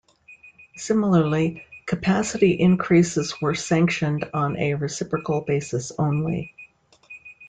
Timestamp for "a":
4.57-4.73